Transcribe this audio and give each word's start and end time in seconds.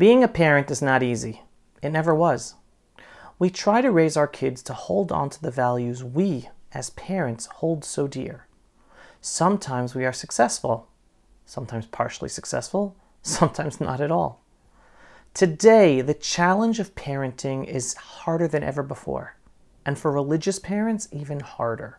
Being 0.00 0.24
a 0.24 0.28
parent 0.28 0.70
is 0.70 0.80
not 0.80 1.02
easy. 1.02 1.42
It 1.82 1.90
never 1.90 2.14
was. 2.14 2.54
We 3.38 3.50
try 3.50 3.82
to 3.82 3.90
raise 3.90 4.16
our 4.16 4.26
kids 4.26 4.62
to 4.62 4.72
hold 4.72 5.12
on 5.12 5.28
to 5.28 5.42
the 5.42 5.50
values 5.50 6.02
we, 6.02 6.48
as 6.72 6.88
parents, 6.88 7.44
hold 7.56 7.84
so 7.84 8.08
dear. 8.08 8.46
Sometimes 9.20 9.94
we 9.94 10.06
are 10.06 10.12
successful, 10.14 10.88
sometimes 11.44 11.84
partially 11.84 12.30
successful, 12.30 12.96
sometimes 13.20 13.78
not 13.78 14.00
at 14.00 14.10
all. 14.10 14.40
Today, 15.34 16.00
the 16.00 16.14
challenge 16.14 16.78
of 16.78 16.94
parenting 16.94 17.66
is 17.66 17.92
harder 17.92 18.48
than 18.48 18.62
ever 18.62 18.82
before, 18.82 19.36
and 19.84 19.98
for 19.98 20.10
religious 20.10 20.58
parents, 20.58 21.08
even 21.12 21.40
harder 21.40 21.98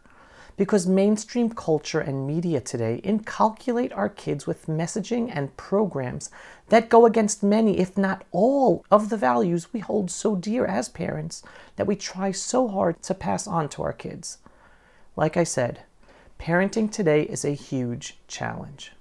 because 0.57 0.86
mainstream 0.88 1.49
culture 1.49 1.99
and 1.99 2.27
media 2.27 2.59
today 2.61 2.95
inculcate 3.04 3.91
our 3.93 4.09
kids 4.09 4.45
with 4.45 4.68
messaging 4.68 5.31
and 5.33 5.55
programs 5.57 6.29
that 6.70 6.89
go 6.89 7.05
against 7.05 7.43
many, 7.43 7.79
if 7.79 7.97
not 7.97 8.23
all, 8.31 8.86
of 8.91 9.09
the 9.09 9.18
values 9.18 9.73
we 9.73 9.79
hold 9.79 10.11
so 10.11 10.36
dear 10.36 10.65
as 10.65 10.89
parents 10.89 11.43
that 11.75 11.87
we 11.87 11.95
try 11.95 12.32
so 12.32 12.68
hard 12.68 13.01
to 13.04 13.14
pass 13.14 13.47
on 13.47 13.69
to 13.69 13.83
our 13.83 13.93
kids. 13.93 14.37
Like 15.15 15.36
I 15.36 15.43
said, 15.43 15.82
parenting 16.39 16.92
today 16.92 17.23
is 17.23 17.43
a 17.43 17.51
huge 17.51 18.18
challenge. 18.28 18.93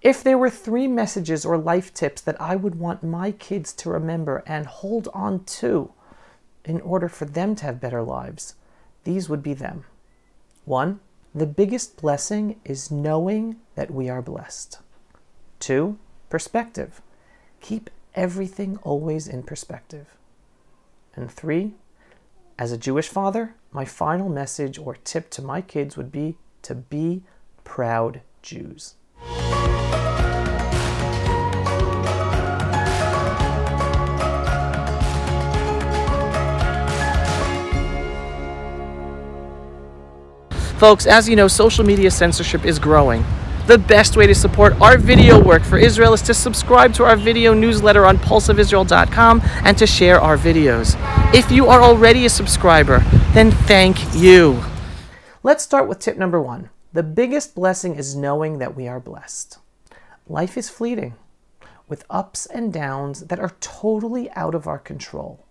If 0.00 0.22
there 0.22 0.38
were 0.38 0.50
three 0.50 0.86
messages 0.86 1.46
or 1.46 1.56
life 1.56 1.94
tips 1.94 2.20
that 2.22 2.40
I 2.40 2.56
would 2.56 2.74
want 2.74 3.02
my 3.02 3.32
kids 3.32 3.72
to 3.74 3.90
remember 3.90 4.42
and 4.46 4.66
hold 4.66 5.08
on 5.14 5.44
to 5.44 5.92
in 6.64 6.80
order 6.82 7.08
for 7.08 7.24
them 7.24 7.54
to 7.56 7.64
have 7.64 7.80
better 7.80 8.02
lives, 8.02 8.54
these 9.04 9.28
would 9.28 9.42
be 9.42 9.54
them. 9.54 9.84
One, 10.64 11.00
the 11.34 11.46
biggest 11.46 12.00
blessing 12.00 12.60
is 12.64 12.90
knowing 12.90 13.56
that 13.74 13.90
we 13.90 14.08
are 14.08 14.22
blessed. 14.22 14.78
Two, 15.58 15.98
perspective. 16.30 17.02
Keep 17.60 17.90
everything 18.14 18.78
always 18.82 19.26
in 19.26 19.42
perspective. 19.42 20.14
And 21.16 21.30
three, 21.30 21.72
as 22.58 22.72
a 22.72 22.78
Jewish 22.78 23.08
father, 23.08 23.54
my 23.72 23.84
final 23.84 24.28
message 24.28 24.78
or 24.78 24.96
tip 25.04 25.28
to 25.30 25.42
my 25.42 25.60
kids 25.60 25.96
would 25.96 26.12
be 26.12 26.36
to 26.62 26.74
be 26.74 27.22
proud 27.64 28.20
Jews. 28.42 28.94
Folks, 40.84 41.06
as 41.06 41.26
you 41.26 41.34
know, 41.34 41.48
social 41.48 41.82
media 41.82 42.10
censorship 42.10 42.66
is 42.66 42.78
growing. 42.78 43.24
The 43.66 43.78
best 43.78 44.18
way 44.18 44.26
to 44.26 44.34
support 44.34 44.78
our 44.82 44.98
video 44.98 45.42
work 45.42 45.62
for 45.62 45.78
Israel 45.78 46.12
is 46.12 46.20
to 46.20 46.34
subscribe 46.34 46.92
to 46.92 47.04
our 47.04 47.16
video 47.16 47.54
newsletter 47.54 48.04
on 48.04 48.18
pulseofisrael.com 48.18 49.40
and 49.64 49.78
to 49.78 49.86
share 49.86 50.20
our 50.20 50.36
videos. 50.36 50.94
If 51.34 51.50
you 51.50 51.68
are 51.68 51.80
already 51.80 52.26
a 52.26 52.28
subscriber, 52.28 52.98
then 53.32 53.50
thank 53.50 53.96
you. 54.14 54.62
Let's 55.42 55.64
start 55.64 55.88
with 55.88 56.00
tip 56.00 56.18
number 56.18 56.38
one. 56.38 56.68
The 56.92 57.02
biggest 57.02 57.54
blessing 57.54 57.94
is 57.94 58.14
knowing 58.14 58.58
that 58.58 58.76
we 58.76 58.86
are 58.86 59.00
blessed. 59.00 59.56
Life 60.28 60.58
is 60.58 60.68
fleeting, 60.68 61.14
with 61.88 62.04
ups 62.10 62.44
and 62.44 62.70
downs 62.70 63.20
that 63.28 63.40
are 63.40 63.56
totally 63.60 64.30
out 64.32 64.54
of 64.54 64.66
our 64.66 64.80
control. 64.80 65.46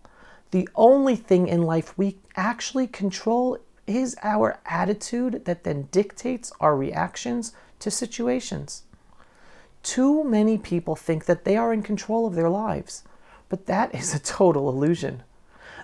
The 0.51 0.69
only 0.75 1.15
thing 1.15 1.47
in 1.47 1.63
life 1.63 1.97
we 1.97 2.19
actually 2.35 2.85
control 2.85 3.57
is 3.85 4.15
our 4.23 4.59
attitude 4.65 5.45
that 5.45 5.63
then 5.63 5.87
dictates 5.91 6.51
our 6.59 6.75
reactions 6.75 7.53
to 7.79 7.91
situations. 7.91 8.83
Too 9.83 10.23
many 10.23 10.57
people 10.57 10.95
think 10.95 11.25
that 11.25 11.43
they 11.43 11.57
are 11.57 11.73
in 11.73 11.83
control 11.83 12.25
of 12.25 12.35
their 12.35 12.49
lives, 12.49 13.03
but 13.49 13.65
that 13.65 13.93
is 13.93 14.13
a 14.13 14.19
total 14.19 14.69
illusion. 14.69 15.23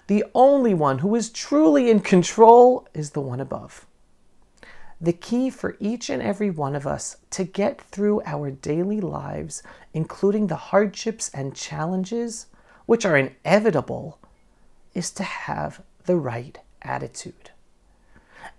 The 0.08 0.24
only 0.34 0.74
one 0.74 1.00
who 1.00 1.14
is 1.16 1.30
truly 1.30 1.90
in 1.92 2.00
control 2.00 2.88
is 2.94 3.12
the 3.12 3.22
one 3.22 3.40
above. 3.40 3.86
The 5.02 5.14
key 5.14 5.50
for 5.50 5.78
each 5.80 6.10
and 6.10 6.22
every 6.22 6.50
one 6.50 6.76
of 6.76 6.88
us 6.88 7.18
to 7.32 7.44
get 7.44 7.82
through 7.82 8.22
our 8.26 8.52
daily 8.52 9.00
lives, 9.00 9.62
including 9.94 10.48
the 10.48 10.56
hardships 10.56 11.30
and 11.34 11.56
challenges, 11.56 12.48
which 12.86 13.06
are 13.06 13.18
inevitable, 13.18 14.20
is 14.94 15.12
to 15.12 15.24
have 15.24 15.82
the 16.06 16.18
right 16.18 16.58
attitude. 16.82 17.52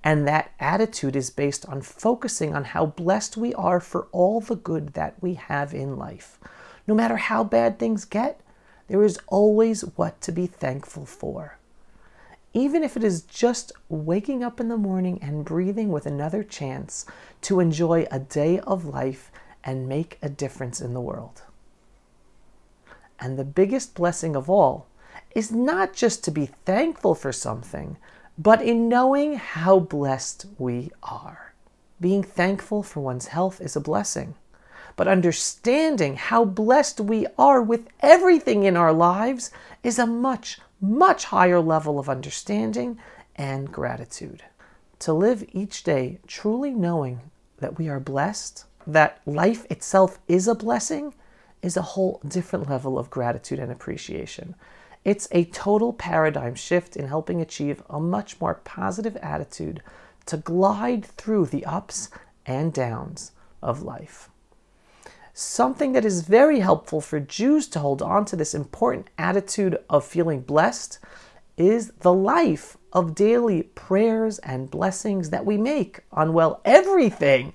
And 0.03 0.27
that 0.27 0.53
attitude 0.59 1.15
is 1.15 1.31
based 1.31 1.67
on 1.67 1.83
focusing 1.83 2.55
on 2.55 2.65
how 2.65 2.87
blessed 2.87 3.37
we 3.37 3.53
are 3.55 3.81
for 3.81 4.09
all 4.13 4.41
the 4.41 4.57
good 4.57 4.95
that 4.95 5.15
we 5.21 5.35
have 5.35 5.75
in 5.75 5.97
life. 5.97 6.39
No 6.87 6.95
matter 6.95 7.17
how 7.17 7.45
bad 7.45 7.79
things 7.79 8.05
get, 8.05 8.41
there 8.89 9.05
is 9.05 9.19
always 9.29 9.83
what 9.83 10.21
to 10.23 10.33
be 10.33 10.47
thankful 10.47 11.05
for. 11.05 11.59
Even 12.53 12.83
if 12.83 12.97
it 12.97 13.05
is 13.05 13.23
just 13.23 13.73
waking 13.89 14.43
up 14.43 14.59
in 14.59 14.69
the 14.69 14.77
morning 14.77 15.19
and 15.23 15.45
breathing 15.45 15.91
with 15.91 16.07
another 16.07 16.43
chance 16.43 17.07
to 17.43 17.61
enjoy 17.61 18.07
a 18.11 18.19
day 18.19 18.59
of 18.61 18.85
life 18.85 19.31
and 19.63 19.89
make 19.89 20.19
a 20.23 20.29
difference 20.29 20.81
in 20.81 20.95
the 20.95 21.01
world. 21.01 21.43
And 23.21 23.39
the 23.39 23.45
biggest 23.45 23.95
blessing 23.95 24.35
of 24.35 24.49
all 24.49 24.87
is 25.35 25.53
not 25.53 25.93
just 25.93 26.25
to 26.25 26.31
be 26.31 26.47
thankful 26.47 27.15
for 27.15 27.33
something, 27.33 27.99
but 28.43 28.63
in 28.63 28.89
knowing 28.89 29.35
how 29.35 29.79
blessed 29.79 30.47
we 30.57 30.91
are. 31.03 31.53
Being 32.01 32.23
thankful 32.23 32.83
for 32.83 33.01
one's 33.01 33.27
health 33.27 33.61
is 33.61 33.77
a 33.77 33.81
blessing, 33.81 34.35
but 34.97 35.07
understanding 35.07 36.17
how 36.17 36.47
blessed 36.47 37.03
we 37.03 37.27
are 37.37 37.61
with 37.61 37.87
everything 38.01 38.65
in 38.65 38.79
our 38.79 38.95
lives 38.95 39.51
is 39.83 39.99
a 39.99 40.07
much, 40.07 40.59
much 40.81 41.27
higher 41.27 41.61
level 41.61 41.99
of 41.99 42.09
understanding 42.09 42.99
and 43.37 43.71
gratitude. 43.71 44.43
To 45.01 45.13
live 45.13 45.45
each 45.53 45.85
day 45.85 46.19
truly 46.27 46.71
knowing 46.71 47.21
that 47.59 47.77
we 47.77 47.91
are 47.91 48.01
blessed, 48.01 48.65
that 48.87 49.21
life 49.27 49.67
itself 49.71 50.19
is 50.29 50.49
a 50.49 50.55
blessing, 50.55 51.13
is 51.61 51.77
a 51.77 51.83
whole 51.83 52.23
different 52.27 52.71
level 52.71 52.99
of 52.99 53.11
gratitude 53.11 53.59
and 53.59 53.71
appreciation. 53.71 54.55
It's 55.05 55.29
a 55.33 55.45
total 55.45 55.93
paradigm 55.93 56.55
shift 56.55 56.97
in 56.97 57.07
helping 57.07 57.41
achieve 57.41 57.83
a 57.89 57.99
much 57.99 58.41
more 58.41 58.55
positive 58.55 59.17
attitude 59.17 59.83
to 60.27 60.37
glide 60.37 61.05
through 61.05 61.47
the 61.47 61.65
ups 61.65 62.11
and 62.45 62.73
downs 62.73 63.33
of 63.63 63.83
life. 63.83 64.29
Something 65.33 65.93
that 65.93 66.05
is 66.05 66.23
very 66.23 66.61
helpful 66.61 67.01
for 67.01 67.19
Jews 67.19 67.67
to 67.69 67.79
hold 67.79 68.03
on 68.03 68.27
to 68.27 68.37
this 68.37 68.55
important 68.55 69.09
attitude 69.17 69.79
of 69.89 70.05
feeling 70.05 70.43
blessed 70.43 70.99
is 71.57 71.93
the 72.01 72.13
life 72.13 72.77
of 72.93 73.15
daily 73.15 73.63
prayers 73.63 74.39
and 74.41 74.71
blessings 74.71 75.31
that 75.31 75.47
we 75.47 75.57
make 75.57 76.01
on, 76.13 76.33
well, 76.33 76.61
everything. 76.65 77.55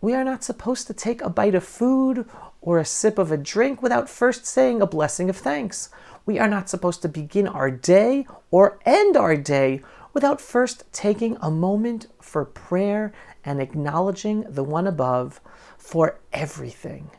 We 0.00 0.14
are 0.14 0.24
not 0.24 0.44
supposed 0.44 0.86
to 0.86 0.94
take 0.94 1.20
a 1.20 1.28
bite 1.28 1.54
of 1.54 1.64
food 1.64 2.26
or 2.60 2.78
a 2.78 2.84
sip 2.84 3.18
of 3.18 3.32
a 3.32 3.36
drink 3.36 3.82
without 3.82 4.08
first 4.08 4.46
saying 4.46 4.82
a 4.82 4.86
blessing 4.86 5.30
of 5.30 5.36
thanks. 5.36 5.90
We 6.26 6.38
are 6.38 6.48
not 6.48 6.68
supposed 6.68 7.02
to 7.02 7.08
begin 7.08 7.48
our 7.48 7.70
day 7.70 8.26
or 8.50 8.78
end 8.84 9.16
our 9.16 9.36
day 9.36 9.82
without 10.12 10.40
first 10.40 10.84
taking 10.92 11.36
a 11.40 11.50
moment 11.50 12.06
for 12.20 12.44
prayer 12.44 13.12
and 13.44 13.60
acknowledging 13.60 14.44
the 14.48 14.64
one 14.64 14.86
above 14.86 15.40
for 15.78 16.18
everything. 16.32 17.10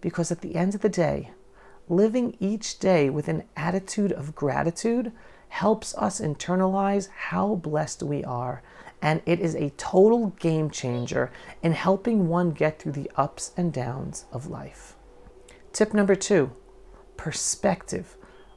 Because 0.00 0.32
at 0.32 0.40
the 0.40 0.56
end 0.56 0.74
of 0.74 0.80
the 0.80 0.88
day, 0.88 1.30
living 1.88 2.36
each 2.40 2.78
day 2.78 3.10
with 3.10 3.28
an 3.28 3.44
attitude 3.56 4.12
of 4.12 4.34
gratitude 4.34 5.12
helps 5.50 5.94
us 5.96 6.20
internalize 6.20 7.08
how 7.10 7.54
blessed 7.54 8.02
we 8.02 8.24
are 8.24 8.62
and 9.02 9.22
it 9.26 9.40
is 9.40 9.54
a 9.54 9.70
total 9.70 10.28
game 10.38 10.70
changer 10.70 11.30
in 11.62 11.72
helping 11.72 12.28
one 12.28 12.50
get 12.50 12.78
through 12.78 12.92
the 12.92 13.10
ups 13.16 13.52
and 13.56 13.72
downs 13.72 14.26
of 14.32 14.48
life. 14.48 14.96
Tip 15.72 15.94
number 15.94 16.14
two 16.14 16.52
perspective. 17.16 18.16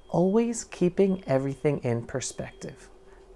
Always 0.10 0.64
keeping 0.64 1.24
everything 1.26 1.80
in 1.80 2.04
perspective. 2.04 2.90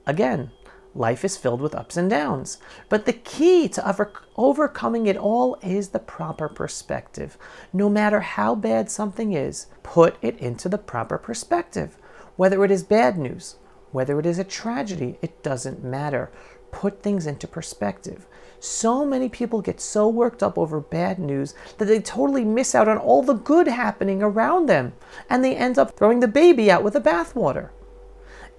Again, 0.06 0.52
life 0.96 1.26
is 1.26 1.36
filled 1.38 1.60
with 1.60 1.76
ups 1.76 1.98
and 1.98 2.10
downs, 2.10 2.60
but 2.88 3.06
the 3.06 3.14
key 3.14 3.68
to 3.70 3.90
over- 3.90 4.14
overcoming 4.36 5.06
it 5.08 5.18
all 5.18 5.58
is 5.62 5.90
the 5.90 6.00
proper 6.00 6.48
perspective. 6.48 7.38
No 7.74 7.90
matter 7.90 8.20
how 8.22 8.56
bad 8.56 8.90
something 8.90 9.34
is, 9.34 9.68
put 9.84 10.18
it 10.22 10.38
into 10.40 10.70
the 10.70 10.78
proper 10.78 11.18
perspective. 11.18 11.98
Whether 12.38 12.64
it 12.64 12.72
is 12.72 12.84
bad 12.84 13.18
news, 13.18 13.58
whether 13.92 14.20
it 14.20 14.26
is 14.26 14.40
a 14.40 14.44
tragedy, 14.44 15.18
it 15.22 15.44
doesn't 15.44 15.84
matter 15.84 16.32
put 16.72 17.02
things 17.02 17.26
into 17.26 17.48
perspective. 17.48 18.28
So 18.60 19.06
many 19.06 19.30
people 19.30 19.62
get 19.62 19.80
so 19.80 20.08
worked 20.08 20.44
up 20.44 20.58
over 20.58 20.80
bad 20.80 21.20
news 21.20 21.54
that 21.78 21.86
they 21.86 22.00
totally 22.00 22.44
miss 22.44 22.76
out 22.76 22.88
on 22.88 22.98
all 22.98 23.24
the 23.24 23.34
good 23.34 23.68
happening 23.68 24.22
around 24.22 24.68
them, 24.68 24.94
and 25.30 25.44
they 25.44 25.56
end 25.56 25.78
up 25.78 25.96
throwing 25.96 26.20
the 26.20 26.28
baby 26.28 26.70
out 26.70 26.84
with 26.84 26.94
the 26.94 27.02
bathwater. 27.02 27.70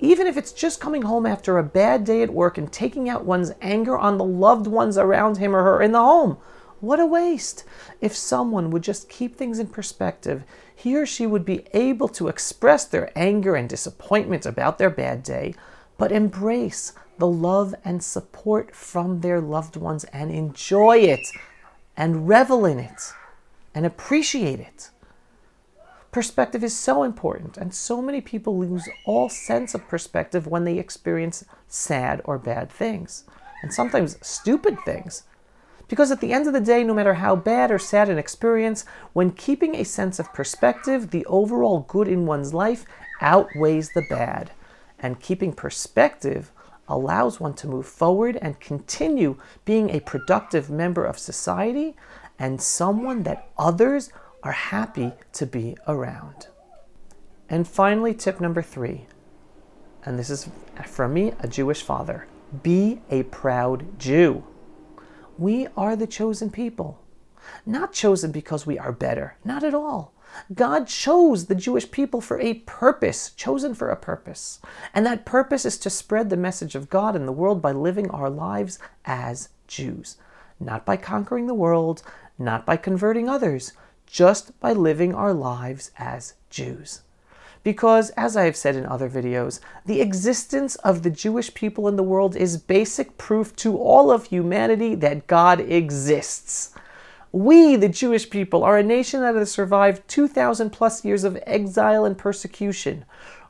Even 0.00 0.26
if 0.26 0.36
it's 0.36 0.52
just 0.52 0.80
coming 0.80 1.02
home 1.02 1.26
after 1.26 1.58
a 1.58 1.64
bad 1.64 2.04
day 2.04 2.22
at 2.22 2.32
work 2.32 2.56
and 2.56 2.72
taking 2.72 3.08
out 3.08 3.24
one's 3.24 3.52
anger 3.60 3.98
on 3.98 4.16
the 4.16 4.24
loved 4.24 4.66
ones 4.66 4.96
around 4.96 5.38
him 5.38 5.54
or 5.54 5.62
her 5.62 5.82
in 5.82 5.92
the 5.92 5.98
home, 5.98 6.38
What 6.80 7.00
a 7.00 7.06
waste! 7.06 7.64
If 8.00 8.14
someone 8.16 8.70
would 8.70 8.82
just 8.82 9.08
keep 9.08 9.34
things 9.36 9.58
in 9.58 9.66
perspective, 9.66 10.44
he 10.78 10.96
or 10.96 11.04
she 11.04 11.26
would 11.26 11.44
be 11.44 11.64
able 11.74 12.06
to 12.06 12.28
express 12.28 12.84
their 12.84 13.10
anger 13.18 13.56
and 13.56 13.68
disappointment 13.68 14.46
about 14.46 14.78
their 14.78 14.90
bad 14.90 15.24
day, 15.24 15.52
but 15.96 16.12
embrace 16.12 16.92
the 17.18 17.26
love 17.26 17.74
and 17.84 18.00
support 18.00 18.76
from 18.76 19.20
their 19.20 19.40
loved 19.40 19.74
ones 19.74 20.04
and 20.12 20.30
enjoy 20.30 20.98
it 20.98 21.26
and 21.96 22.28
revel 22.28 22.64
in 22.64 22.78
it 22.78 23.12
and 23.74 23.84
appreciate 23.84 24.60
it. 24.60 24.90
Perspective 26.12 26.62
is 26.62 26.76
so 26.76 27.02
important, 27.02 27.56
and 27.56 27.74
so 27.74 28.00
many 28.00 28.20
people 28.20 28.56
lose 28.56 28.88
all 29.04 29.28
sense 29.28 29.74
of 29.74 29.88
perspective 29.88 30.46
when 30.46 30.62
they 30.62 30.78
experience 30.78 31.44
sad 31.66 32.22
or 32.24 32.38
bad 32.38 32.70
things, 32.70 33.24
and 33.64 33.74
sometimes 33.74 34.16
stupid 34.24 34.78
things. 34.84 35.24
Because 35.88 36.10
at 36.10 36.20
the 36.20 36.32
end 36.32 36.46
of 36.46 36.52
the 36.52 36.60
day, 36.60 36.84
no 36.84 36.94
matter 36.94 37.14
how 37.14 37.34
bad 37.34 37.70
or 37.70 37.78
sad 37.78 38.08
an 38.08 38.18
experience, 38.18 38.84
when 39.14 39.30
keeping 39.32 39.74
a 39.74 39.84
sense 39.84 40.18
of 40.18 40.32
perspective, 40.34 41.10
the 41.10 41.24
overall 41.26 41.80
good 41.88 42.08
in 42.08 42.26
one's 42.26 42.52
life 42.52 42.84
outweighs 43.20 43.90
the 43.94 44.06
bad. 44.10 44.50
And 44.98 45.20
keeping 45.20 45.52
perspective 45.52 46.52
allows 46.88 47.40
one 47.40 47.54
to 47.54 47.66
move 47.66 47.86
forward 47.86 48.38
and 48.40 48.60
continue 48.60 49.36
being 49.64 49.90
a 49.90 50.00
productive 50.00 50.70
member 50.70 51.04
of 51.04 51.18
society 51.18 51.96
and 52.38 52.60
someone 52.60 53.22
that 53.24 53.48
others 53.58 54.10
are 54.42 54.52
happy 54.52 55.12
to 55.32 55.46
be 55.46 55.76
around. 55.86 56.48
And 57.48 57.66
finally, 57.66 58.14
tip 58.14 58.40
number 58.40 58.62
three, 58.62 59.06
and 60.04 60.18
this 60.18 60.30
is 60.30 60.48
from 60.86 61.14
me, 61.14 61.32
a 61.40 61.48
Jewish 61.48 61.82
father 61.82 62.26
be 62.62 63.00
a 63.10 63.24
proud 63.24 63.98
Jew. 63.98 64.44
We 65.38 65.68
are 65.76 65.94
the 65.94 66.08
chosen 66.08 66.50
people. 66.50 66.98
Not 67.64 67.92
chosen 67.92 68.32
because 68.32 68.66
we 68.66 68.76
are 68.76 68.90
better, 68.90 69.36
not 69.44 69.62
at 69.62 69.72
all. 69.72 70.12
God 70.52 70.88
chose 70.88 71.46
the 71.46 71.54
Jewish 71.54 71.90
people 71.92 72.20
for 72.20 72.40
a 72.40 72.54
purpose, 72.54 73.30
chosen 73.30 73.72
for 73.72 73.88
a 73.88 73.96
purpose. 73.96 74.60
And 74.92 75.06
that 75.06 75.24
purpose 75.24 75.64
is 75.64 75.78
to 75.78 75.90
spread 75.90 76.28
the 76.28 76.36
message 76.36 76.74
of 76.74 76.90
God 76.90 77.14
in 77.14 77.24
the 77.24 77.32
world 77.32 77.62
by 77.62 77.70
living 77.70 78.10
our 78.10 78.28
lives 78.28 78.80
as 79.04 79.50
Jews. 79.68 80.16
Not 80.58 80.84
by 80.84 80.96
conquering 80.96 81.46
the 81.46 81.54
world, 81.54 82.02
not 82.36 82.66
by 82.66 82.76
converting 82.76 83.28
others, 83.28 83.72
just 84.06 84.58
by 84.58 84.72
living 84.72 85.14
our 85.14 85.32
lives 85.32 85.92
as 85.98 86.34
Jews. 86.50 87.02
Because, 87.62 88.10
as 88.10 88.36
I 88.36 88.44
have 88.44 88.56
said 88.56 88.76
in 88.76 88.86
other 88.86 89.08
videos, 89.08 89.60
the 89.84 90.00
existence 90.00 90.76
of 90.76 91.02
the 91.02 91.10
Jewish 91.10 91.52
people 91.54 91.88
in 91.88 91.96
the 91.96 92.02
world 92.02 92.36
is 92.36 92.56
basic 92.56 93.18
proof 93.18 93.54
to 93.56 93.76
all 93.76 94.10
of 94.10 94.26
humanity 94.26 94.94
that 94.96 95.26
God 95.26 95.60
exists. 95.60 96.72
We, 97.30 97.76
the 97.76 97.88
Jewish 97.88 98.30
people, 98.30 98.64
are 98.64 98.78
a 98.78 98.82
nation 98.82 99.20
that 99.20 99.34
has 99.34 99.50
survived 99.50 100.08
2,000 100.08 100.70
plus 100.70 101.04
years 101.04 101.24
of 101.24 101.38
exile 101.46 102.04
and 102.04 102.16
persecution. 102.16 103.04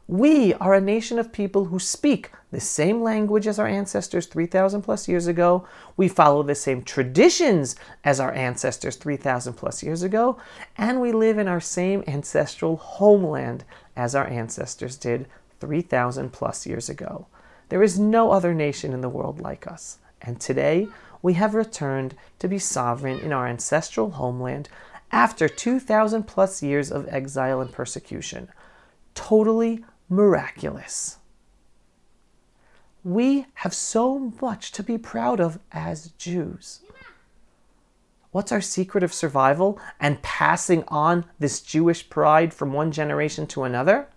We 0.08 0.54
are 0.54 0.72
a 0.72 0.80
nation 0.80 1.18
of 1.18 1.32
people 1.32 1.66
who 1.66 1.78
speak 1.78 2.30
the 2.50 2.60
same 2.60 3.02
language 3.02 3.46
as 3.46 3.58
our 3.58 3.66
ancestors 3.66 4.24
3,000 4.24 4.80
plus 4.80 5.06
years 5.06 5.26
ago. 5.26 5.68
We 5.98 6.08
follow 6.08 6.42
the 6.42 6.54
same 6.54 6.82
traditions 6.82 7.76
as 8.04 8.18
our 8.18 8.32
ancestors 8.32 8.96
3,000 8.96 9.52
plus 9.52 9.82
years 9.82 10.02
ago. 10.02 10.38
And 10.78 11.02
we 11.02 11.12
live 11.12 11.36
in 11.36 11.46
our 11.46 11.60
same 11.60 12.04
ancestral 12.06 12.78
homeland 12.78 13.64
as 13.96 14.14
our 14.14 14.26
ancestors 14.26 14.96
did 14.96 15.26
3,000 15.60 16.32
plus 16.32 16.66
years 16.66 16.88
ago. 16.88 17.26
There 17.68 17.82
is 17.82 17.98
no 17.98 18.30
other 18.30 18.54
nation 18.54 18.94
in 18.94 19.02
the 19.02 19.10
world 19.10 19.40
like 19.40 19.66
us. 19.66 19.98
And 20.22 20.40
today, 20.40 20.88
we 21.20 21.34
have 21.34 21.54
returned 21.54 22.16
to 22.38 22.48
be 22.48 22.58
sovereign 22.58 23.18
in 23.18 23.34
our 23.34 23.46
ancestral 23.46 24.12
homeland 24.12 24.70
after 25.12 25.50
2,000 25.50 26.22
plus 26.22 26.62
years 26.62 26.90
of 26.90 27.06
exile 27.10 27.60
and 27.60 27.70
persecution. 27.70 28.48
Totally 29.14 29.84
miraculous. 30.08 31.18
We 33.04 33.46
have 33.54 33.74
so 33.74 34.32
much 34.40 34.72
to 34.72 34.82
be 34.82 34.98
proud 34.98 35.40
of 35.40 35.58
as 35.72 36.12
Jews. 36.18 36.80
What's 38.30 38.52
our 38.52 38.60
secret 38.60 39.02
of 39.02 39.14
survival 39.14 39.80
and 39.98 40.22
passing 40.22 40.84
on 40.88 41.24
this 41.38 41.60
Jewish 41.60 42.08
pride 42.10 42.52
from 42.52 42.72
one 42.72 42.92
generation 42.92 43.46
to 43.48 43.64
another? 43.64 44.08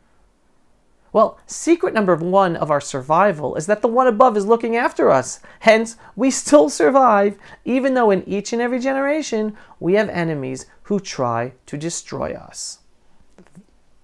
Well, 1.14 1.40
secret 1.46 1.94
number 1.94 2.16
one 2.16 2.56
of 2.56 2.72
our 2.72 2.80
survival 2.80 3.56
is 3.56 3.66
that 3.66 3.82
the 3.82 3.88
one 3.88 4.08
above 4.08 4.38
is 4.38 4.46
looking 4.46 4.78
after 4.78 5.10
us. 5.10 5.42
Hence, 5.60 5.98
we 6.16 6.32
still 6.32 6.70
survive, 6.70 7.38
even 7.66 7.94
though 7.94 8.12
in 8.12 8.28
each 8.28 8.54
and 8.54 8.62
every 8.62 8.80
generation 8.80 9.58
we 9.80 9.94
have 9.96 10.10
enemies 10.10 10.66
who 10.84 11.00
try 11.00 11.54
to 11.66 11.78
destroy 11.78 12.34
us. 12.34 12.80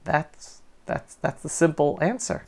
That's 0.04 0.57
that's, 0.88 1.16
that's 1.16 1.44
the 1.44 1.50
simple 1.50 2.00
answer. 2.02 2.46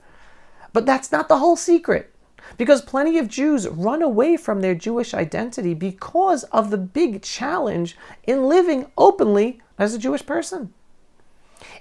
But 0.74 0.86
that's 0.86 1.12
not 1.12 1.28
the 1.28 1.38
whole 1.38 1.56
secret. 1.56 2.14
Because 2.58 2.82
plenty 2.82 3.18
of 3.18 3.28
Jews 3.28 3.68
run 3.68 4.02
away 4.02 4.38
from 4.38 4.62
their 4.62 4.76
Jewish 4.76 5.14
identity 5.14 5.74
because 5.74 6.44
of 6.46 6.72
the 6.72 6.78
big 6.78 7.22
challenge 7.22 7.98
in 8.24 8.46
living 8.46 8.92
openly 8.98 9.62
as 9.78 9.94
a 9.94 10.00
Jewish 10.00 10.26
person. 10.26 10.74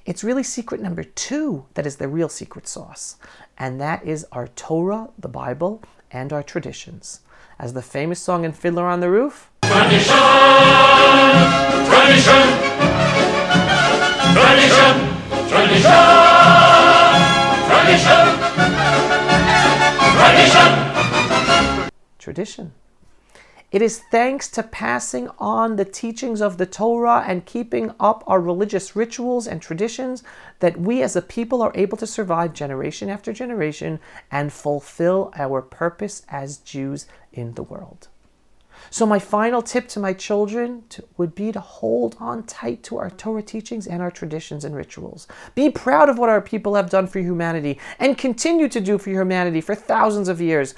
It's 0.04 0.24
really 0.24 0.42
secret 0.42 0.80
number 0.80 1.04
two 1.04 1.66
that 1.74 1.86
is 1.86 1.96
the 1.96 2.08
real 2.08 2.28
secret 2.28 2.66
sauce, 2.66 3.16
and 3.56 3.80
that 3.80 4.04
is 4.04 4.26
our 4.32 4.48
Torah, 4.48 5.10
the 5.18 5.28
Bible, 5.28 5.82
and 6.10 6.32
our 6.32 6.42
traditions. 6.42 7.20
As 7.58 7.72
the 7.72 7.82
famous 7.82 8.20
song 8.20 8.44
in 8.44 8.52
Fiddler 8.52 8.86
on 8.86 9.00
the 9.00 9.10
Roof 9.10 9.50
Tradition! 9.62 10.14
Tradition! 11.86 12.46
Tradition! 14.32 15.48
Tradition! 15.48 16.17
Tradition. 22.28 22.72
It 23.72 23.80
is 23.80 24.02
thanks 24.10 24.50
to 24.50 24.62
passing 24.62 25.30
on 25.38 25.76
the 25.76 25.86
teachings 25.86 26.42
of 26.42 26.58
the 26.58 26.66
Torah 26.66 27.24
and 27.26 27.46
keeping 27.46 27.94
up 27.98 28.22
our 28.26 28.38
religious 28.38 28.94
rituals 28.94 29.46
and 29.46 29.62
traditions 29.62 30.22
that 30.58 30.78
we 30.78 31.02
as 31.02 31.16
a 31.16 31.22
people 31.22 31.62
are 31.62 31.72
able 31.74 31.96
to 31.96 32.06
survive 32.06 32.52
generation 32.52 33.08
after 33.08 33.32
generation 33.32 33.98
and 34.30 34.52
fulfill 34.52 35.32
our 35.38 35.62
purpose 35.62 36.20
as 36.28 36.58
Jews 36.58 37.06
in 37.32 37.54
the 37.54 37.62
world. 37.62 38.08
So, 38.90 39.06
my 39.06 39.18
final 39.18 39.60
tip 39.60 39.88
to 39.88 40.00
my 40.00 40.12
children 40.12 40.84
to, 40.90 41.04
would 41.16 41.34
be 41.34 41.52
to 41.52 41.60
hold 41.60 42.16
on 42.20 42.44
tight 42.44 42.82
to 42.84 42.98
our 42.98 43.10
Torah 43.10 43.42
teachings 43.42 43.86
and 43.86 44.00
our 44.00 44.10
traditions 44.10 44.64
and 44.64 44.74
rituals. 44.74 45.26
Be 45.54 45.70
proud 45.70 46.08
of 46.08 46.18
what 46.18 46.28
our 46.28 46.40
people 46.40 46.74
have 46.74 46.90
done 46.90 47.06
for 47.06 47.18
humanity 47.18 47.78
and 47.98 48.16
continue 48.16 48.68
to 48.68 48.80
do 48.80 48.98
for 48.98 49.10
humanity 49.10 49.60
for 49.60 49.74
thousands 49.74 50.28
of 50.28 50.40
years. 50.40 50.74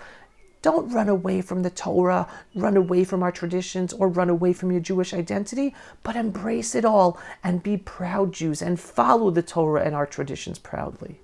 Don't 0.63 0.93
run 0.93 1.09
away 1.09 1.41
from 1.41 1.63
the 1.63 1.71
Torah, 1.71 2.29
run 2.55 2.77
away 2.77 3.05
from 3.05 3.23
our 3.23 3.33
traditions, 3.33 3.95
or 3.95 4.09
run 4.09 4.29
away 4.29 4.53
from 4.53 4.71
your 4.71 4.81
Jewish 4.81 5.15
identity, 5.15 5.75
but 6.03 6.17
embrace 6.17 6.75
it 6.75 6.85
all 6.85 7.19
and 7.43 7.63
be 7.63 7.79
proud 7.79 8.33
Jews 8.33 8.61
and 8.61 8.79
follow 8.79 9.31
the 9.31 9.43
Torah 9.43 9.83
and 9.85 9.95
our 9.95 10.07
traditions 10.07 10.59
proudly. 10.59 11.21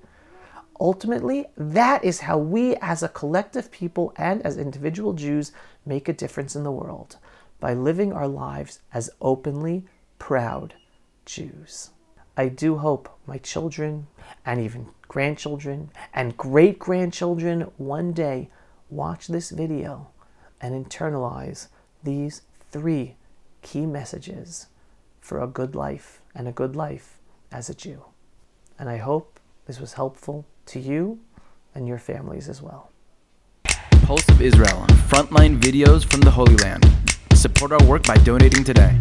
Ultimately, 0.80 1.46
that 1.56 2.04
is 2.04 2.20
how 2.20 2.38
we 2.38 2.76
as 2.76 3.02
a 3.02 3.08
collective 3.08 3.70
people 3.70 4.14
and 4.16 4.40
as 4.42 4.56
individual 4.56 5.12
Jews 5.12 5.52
make 5.84 6.08
a 6.08 6.12
difference 6.14 6.56
in 6.56 6.64
the 6.64 6.72
world 6.72 7.16
by 7.60 7.74
living 7.74 8.12
our 8.12 8.28
lives 8.28 8.80
as 8.92 9.10
openly 9.20 9.84
proud 10.18 10.74
Jews. 11.24 11.90
I 12.36 12.48
do 12.48 12.76
hope 12.76 13.08
my 13.26 13.38
children 13.38 14.06
and 14.44 14.60
even 14.60 14.88
grandchildren 15.08 15.90
and 16.12 16.36
great 16.36 16.78
grandchildren 16.78 17.70
one 17.78 18.12
day 18.12 18.50
watch 18.90 19.26
this 19.28 19.50
video 19.50 20.08
and 20.60 20.86
internalize 20.86 21.68
these 22.02 22.42
three 22.70 23.16
key 23.62 23.86
messages 23.86 24.68
for 25.20 25.42
a 25.42 25.46
good 25.46 25.74
life 25.74 26.20
and 26.34 26.46
a 26.46 26.52
good 26.52 26.76
life 26.76 27.18
as 27.50 27.68
a 27.68 27.74
Jew. 27.74 28.04
And 28.78 28.88
I 28.88 28.98
hope 28.98 29.40
this 29.66 29.80
was 29.80 29.94
helpful 29.94 30.46
to 30.66 30.80
you 30.80 31.20
and 31.74 31.88
your 31.88 31.98
families 31.98 32.48
as 32.48 32.62
well. 32.62 32.90
Pulse 34.02 34.28
of 34.28 34.40
Israel, 34.40 34.86
frontline 35.08 35.58
videos 35.60 36.04
from 36.04 36.20
the 36.20 36.30
Holy 36.30 36.56
Land. 36.56 36.84
Support 37.34 37.72
our 37.72 37.84
work 37.86 38.04
by 38.04 38.16
donating 38.16 38.62
today. 38.62 38.96